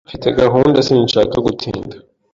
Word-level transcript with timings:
Mfite 0.07 0.27
gahunda 0.39 0.77
Sinshaka 0.87 1.35
gutinda. 1.47 1.95